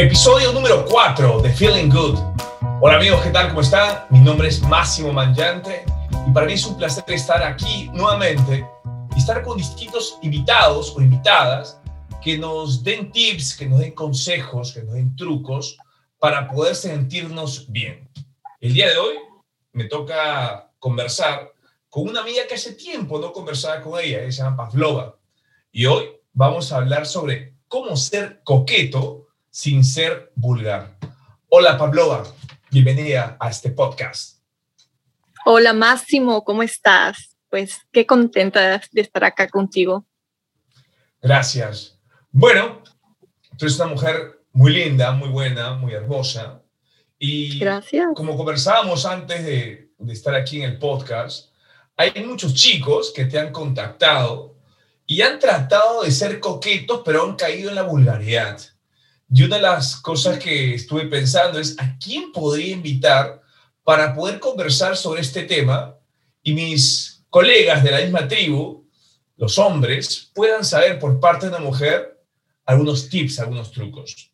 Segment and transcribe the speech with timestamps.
[0.00, 2.18] Episodio número 4 de Feeling Good.
[2.80, 3.48] Hola amigos, ¿qué tal?
[3.48, 4.06] ¿Cómo están?
[4.08, 5.84] Mi nombre es Máximo Mangiante
[6.26, 8.66] y para mí es un placer estar aquí nuevamente
[9.14, 11.82] y estar con distintos invitados o invitadas
[12.22, 15.76] que nos den tips, que nos den consejos, que nos den trucos
[16.18, 18.08] para poder sentirnos bien.
[18.58, 19.16] El día de hoy
[19.72, 21.52] me toca conversar
[21.90, 25.18] con una amiga que hace tiempo no conversaba con ella, ella se llama Pavlova.
[25.70, 30.96] Y hoy vamos a hablar sobre cómo ser coqueto sin ser vulgar.
[31.48, 32.22] Hola Pavlova,
[32.70, 34.38] bienvenida a este podcast.
[35.44, 37.36] Hola Máximo, ¿cómo estás?
[37.48, 40.06] Pues qué contenta de estar acá contigo.
[41.20, 41.98] Gracias.
[42.30, 42.82] Bueno,
[43.58, 46.62] tú eres una mujer muy linda, muy buena, muy hermosa.
[47.18, 48.06] Y Gracias.
[48.14, 51.52] como conversábamos antes de, de estar aquí en el podcast,
[51.96, 54.56] hay muchos chicos que te han contactado
[55.04, 58.60] y han tratado de ser coquetos, pero han caído en la vulgaridad.
[59.32, 63.40] Y una de las cosas que estuve pensando es a quién podría invitar
[63.84, 65.96] para poder conversar sobre este tema
[66.42, 68.88] y mis colegas de la misma tribu,
[69.36, 72.20] los hombres, puedan saber por parte de una mujer
[72.64, 74.32] algunos tips, algunos trucos.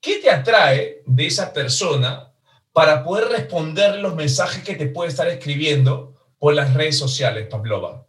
[0.00, 2.32] ¿Qué te atrae de esa persona
[2.72, 8.04] para poder responder los mensajes que te puede estar escribiendo por las redes sociales, Pavlova?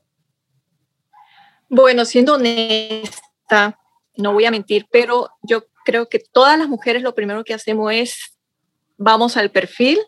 [1.70, 3.80] Bueno, siendo honesta,
[4.18, 7.94] no voy a mentir, pero yo creo que todas las mujeres lo primero que hacemos
[7.94, 8.38] es,
[8.98, 10.00] vamos al perfil,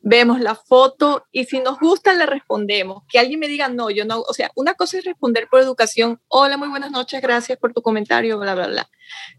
[0.00, 3.02] vemos la foto y si nos gusta le respondemos.
[3.08, 6.20] Que alguien me diga, no, yo no, o sea, una cosa es responder por educación,
[6.28, 8.90] hola, muy buenas noches, gracias por tu comentario, bla, bla, bla.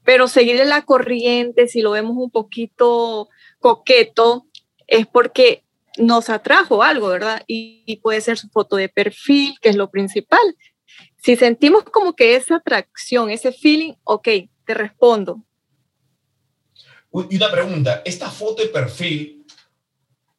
[0.04, 4.46] Pero seguirle la corriente, si lo vemos un poquito coqueto,
[4.86, 5.64] es porque
[5.98, 7.44] nos atrajo algo, ¿verdad?
[7.48, 10.56] Y, y puede ser su foto de perfil, que es lo principal.
[11.18, 14.28] Si sentimos como que esa atracción, ese feeling, ok,
[14.66, 15.44] te respondo.
[17.12, 19.46] Y una pregunta, esta foto de perfil,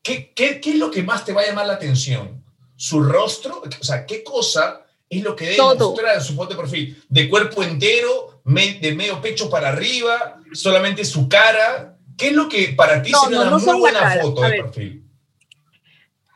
[0.02, 2.44] ¿qué, qué, qué es lo que más te va a llamar la atención?
[2.76, 3.62] ¿Su rostro?
[3.80, 5.90] O sea, ¿qué cosa es lo que debe Todo.
[5.90, 7.02] mostrar en su foto de perfil?
[7.08, 8.40] ¿De cuerpo entero?
[8.44, 10.40] ¿De medio pecho para arriba?
[10.52, 11.98] ¿Solamente su cara?
[12.16, 14.22] ¿Qué es lo que para ti No, sería no, una no muy buena cara.
[14.22, 15.04] foto de perfil?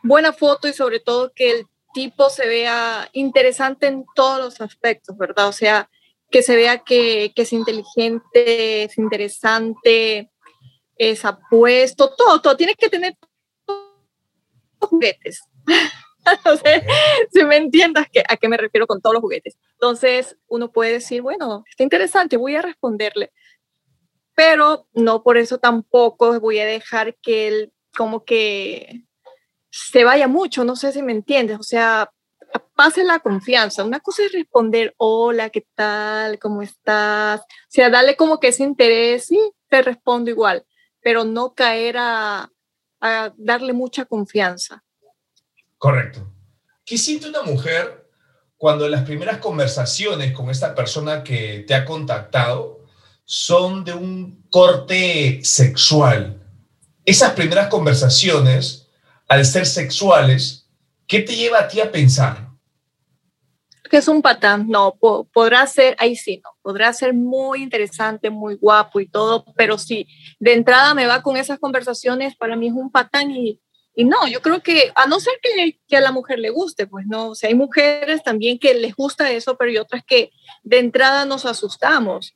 [0.03, 5.17] buena foto y sobre todo que el tipo se vea interesante en todos los aspectos,
[5.17, 5.47] ¿verdad?
[5.47, 5.89] O sea,
[6.35, 10.29] que se vea que, que es inteligente, es interesante,
[10.97, 12.57] es apuesto, todo, todo.
[12.57, 13.15] Tiene que tener
[14.77, 15.39] juguetes.
[16.45, 16.83] o sea,
[17.31, 19.57] si me entiendas que, a qué me refiero con todos los juguetes.
[19.75, 23.31] Entonces, uno puede decir, bueno, está interesante, voy a responderle.
[24.33, 29.05] Pero no por eso tampoco voy a dejar que él como que
[29.71, 32.11] se vaya mucho, no sé si me entiendes, o sea,
[32.59, 33.83] pase la confianza.
[33.83, 36.39] Una cosa es responder, hola, ¿qué tal?
[36.39, 37.41] ¿Cómo estás?
[37.41, 39.39] O sea, dale como que ese interés, sí,
[39.69, 40.65] te respondo igual,
[41.01, 42.49] pero no caer a,
[43.01, 44.83] a darle mucha confianza.
[45.77, 46.31] Correcto.
[46.85, 48.09] ¿Qué siente una mujer
[48.57, 52.85] cuando las primeras conversaciones con esta persona que te ha contactado
[53.25, 56.41] son de un corte sexual?
[57.03, 58.87] Esas primeras conversaciones,
[59.27, 60.67] al ser sexuales,
[61.07, 62.44] ¿qué te lleva a ti a pensar?
[63.97, 68.55] Es un patán, no, po- podrá ser, ahí sí, no, podrá ser muy interesante, muy
[68.55, 70.05] guapo y todo, pero si
[70.39, 73.61] de entrada me va con esas conversaciones, para mí es un patán y,
[73.95, 76.87] y no, yo creo que a no ser que, que a la mujer le guste,
[76.87, 80.31] pues no, o sea, hay mujeres también que les gusta eso, pero hay otras que
[80.63, 82.35] de entrada nos asustamos.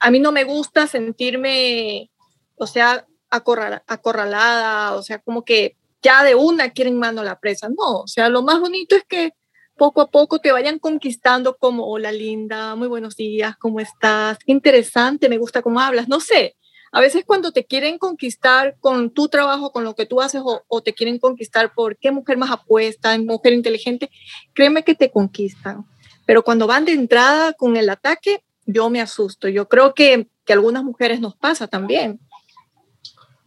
[0.00, 2.10] A mí no me gusta sentirme,
[2.56, 7.68] o sea, acorrala- acorralada, o sea, como que ya de una quieren mano la presa.
[7.68, 9.32] No, o sea, lo más bonito es que
[9.78, 14.36] poco a poco te vayan conquistando como, hola linda, muy buenos días, ¿cómo estás?
[14.44, 16.56] Qué interesante, me gusta cómo hablas, no sé.
[16.90, 20.82] A veces cuando te quieren conquistar con tu trabajo, con lo que tú haces, o,
[20.82, 24.10] te quieren conquistar por qué mujer más apuesta, mujer inteligente,
[24.52, 25.86] créeme que te conquistan.
[26.26, 29.48] Pero cuando van de entrada con el ataque, yo me asusto.
[29.48, 32.20] Yo creo que, que a algunas mujeres nos pasa también.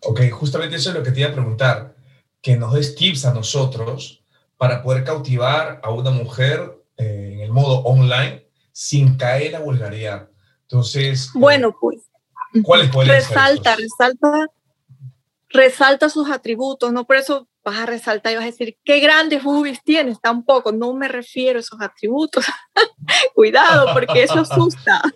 [0.01, 1.95] Ok, justamente eso es lo que te iba a preguntar,
[2.41, 4.20] que nos des tips a nosotros
[4.61, 9.59] para poder cautivar a una mujer eh, en el modo online sin caer en la
[9.59, 10.29] vulgaridad.
[10.61, 12.03] Entonces, eh, Bueno, pues
[12.61, 14.47] ¿cuáles podrían ser resalta, resalta,
[15.49, 19.43] resalta sus atributos, no por eso vas a resaltar y vas a decir, qué grandes
[19.43, 22.45] boobies tienes, tampoco, no me refiero a esos atributos.
[23.35, 25.01] Cuidado, porque eso asusta.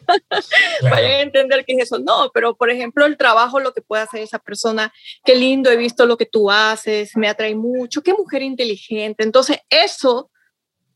[0.80, 0.96] Claro.
[0.96, 2.00] Vayan a entender qué es eso.
[2.00, 4.94] No, pero por ejemplo, el trabajo, lo que puede hacer esa persona,
[5.24, 9.24] qué lindo, he visto lo que tú haces, me atrae mucho, qué mujer inteligente.
[9.24, 10.30] Entonces, eso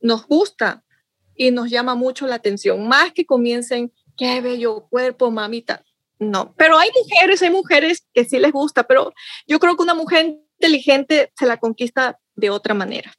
[0.01, 0.83] nos gusta
[1.35, 5.83] y nos llama mucho la atención, más que comiencen, qué bello cuerpo, mamita.
[6.19, 6.53] no.
[6.57, 9.13] Pero hay mujeres, hay mujeres que sí les gusta, pero
[9.47, 13.13] yo creo que una mujer inteligente se la conquista de otra manera.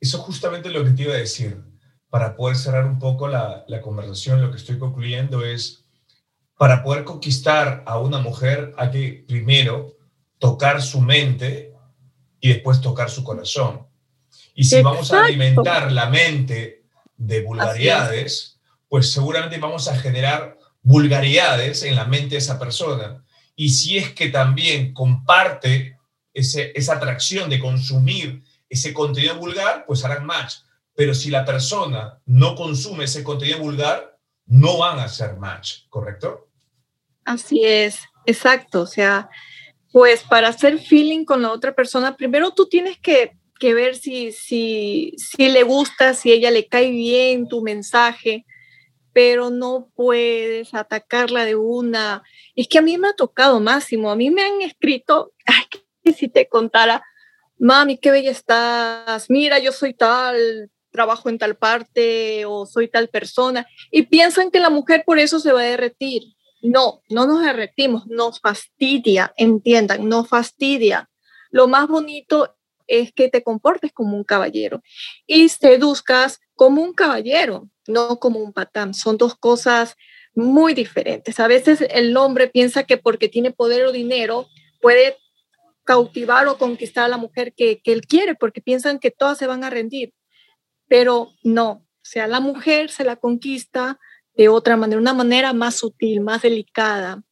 [0.00, 1.62] Eso es justamente lo que te iba a decir.
[2.10, 5.86] Para poder cerrar un poco la, la conversación, lo que estoy concluyendo es,
[6.58, 9.96] para poder conquistar a una mujer hay que primero
[10.38, 11.72] tocar su mente
[12.40, 13.86] y después tocar su corazón.
[14.54, 16.84] Y si vamos a alimentar la mente
[17.16, 23.24] de vulgaridades, pues seguramente vamos a generar vulgaridades en la mente de esa persona.
[23.56, 25.91] Y si es que también comparte
[26.34, 30.56] ese, esa atracción de consumir ese contenido vulgar, pues harán match.
[30.94, 36.48] Pero si la persona no consume ese contenido vulgar, no van a hacer match, ¿correcto?
[37.24, 38.82] Así es, exacto.
[38.82, 39.30] O sea,
[39.92, 44.32] pues para hacer feeling con la otra persona, primero tú tienes que, que ver si,
[44.32, 48.46] si, si le gusta, si ella le cae bien tu mensaje,
[49.12, 52.22] pero no puedes atacarla de una.
[52.56, 55.32] Es que a mí me ha tocado, Máximo, a mí me han escrito,
[56.02, 57.02] que si te contara,
[57.58, 63.08] mami, qué bella estás, mira, yo soy tal, trabajo en tal parte o soy tal
[63.08, 66.22] persona, y piensan que la mujer por eso se va a derretir.
[66.60, 71.10] No, no nos derretimos, nos fastidia, entiendan, nos fastidia.
[71.50, 72.54] Lo más bonito
[72.86, 74.82] es que te comportes como un caballero
[75.26, 78.94] y seduzcas como un caballero, no como un patán.
[78.94, 79.96] Son dos cosas
[80.34, 81.40] muy diferentes.
[81.40, 84.46] A veces el hombre piensa que porque tiene poder o dinero
[84.80, 85.16] puede
[85.84, 89.46] cautivar o conquistar a la mujer que, que él quiere, porque piensan que todas se
[89.46, 90.14] van a rendir.
[90.88, 93.98] Pero no, o sea, la mujer se la conquista
[94.34, 97.22] de otra manera, una manera más sutil, más delicada.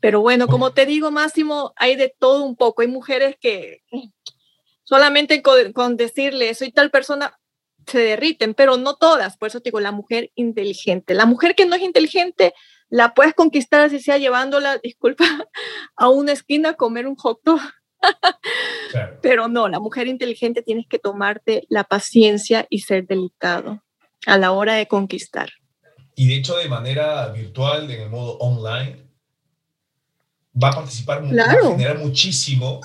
[0.00, 2.82] Pero bueno, como te digo, Máximo, hay de todo un poco.
[2.82, 3.82] Hay mujeres que
[4.82, 7.38] solamente con, decirle, soy tal persona,
[7.86, 9.36] se derriten, pero no todas.
[9.36, 11.14] Por eso te digo, la mujer inteligente.
[11.14, 12.54] La mujer que no es inteligente,
[12.88, 15.24] la puedes conquistar así sea llevándola, disculpa,
[15.96, 17.60] a una esquina a comer un hot dog.
[19.22, 23.82] Pero no, la mujer inteligente tienes que tomarte la paciencia y ser delicado
[24.26, 25.50] a la hora de conquistar.
[26.14, 29.08] Y de hecho, de manera virtual, en el modo online,
[30.62, 31.62] va a participar, claro.
[31.62, 32.80] va a generar muchísimo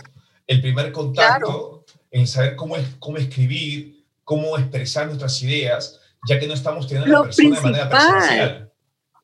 [0.46, 3.97] el primer contacto en saber cómo, es, cómo escribir,
[4.28, 8.74] cómo expresar nuestras ideas, ya que no estamos teniendo a la persona de manera presencial.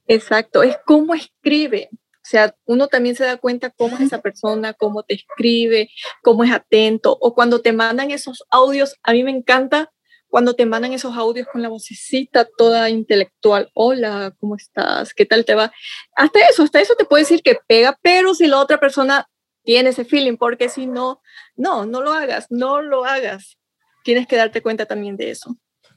[0.07, 1.89] Exacto, es cómo escribe.
[1.91, 5.89] O sea, uno también se da cuenta cómo es esa persona, cómo te escribe,
[6.21, 7.17] cómo es atento.
[7.19, 9.91] O cuando te mandan esos audios, a mí me encanta
[10.29, 15.13] cuando te mandan esos audios con la vocecita toda intelectual, hola, ¿cómo estás?
[15.13, 15.73] ¿Qué tal te va?
[16.15, 19.27] Hasta eso, hasta eso te puede decir que pega, pero si la otra persona
[19.63, 21.21] tiene ese feeling, porque si no,
[21.57, 23.57] no, no lo hagas, no lo hagas.
[24.03, 25.55] Tienes que darte cuenta también de eso.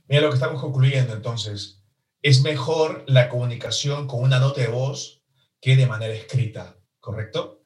[0.09, 1.83] Mira lo que estamos concluyendo entonces.
[2.23, 5.23] Es mejor la comunicación con una nota de voz
[5.61, 7.65] que de manera escrita, ¿correcto?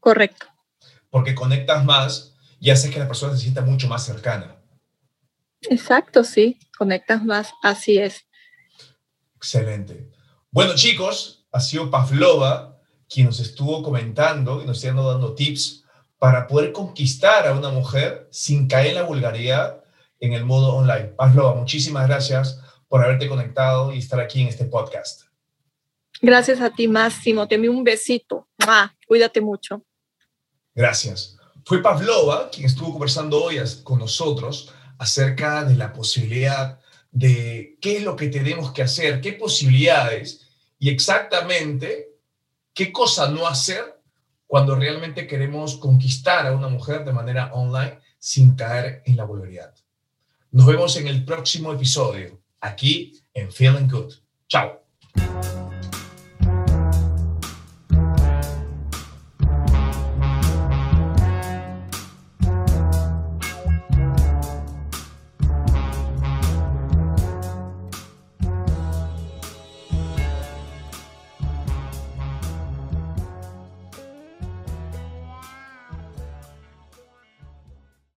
[0.00, 0.46] Correcto.
[1.10, 4.56] Porque conectas más y haces que la persona se sienta mucho más cercana.
[5.62, 8.24] Exacto, sí, conectas más, así es.
[9.36, 10.10] Excelente.
[10.50, 15.79] Bueno, chicos, ha sido Pavlova quien nos estuvo comentando y nos estuvo dando tips
[16.20, 19.82] para poder conquistar a una mujer sin caer en la vulgaridad
[20.20, 21.14] en el modo online.
[21.16, 25.22] Pavlova, muchísimas gracias por haberte conectado y estar aquí en este podcast.
[26.20, 27.48] Gracias a ti, Máximo.
[27.48, 28.46] Te envío un besito.
[28.58, 29.82] Ah, cuídate mucho.
[30.74, 31.38] Gracias.
[31.64, 36.78] Fue Pavlova quien estuvo conversando hoy con nosotros acerca de la posibilidad
[37.10, 40.46] de qué es lo que tenemos que hacer, qué posibilidades
[40.78, 42.10] y exactamente
[42.74, 43.99] qué cosa no hacer
[44.50, 49.72] cuando realmente queremos conquistar a una mujer de manera online sin caer en la vulgaridad.
[50.50, 54.12] Nos vemos en el próximo episodio, aquí en Feeling Good.
[54.48, 54.79] Chao.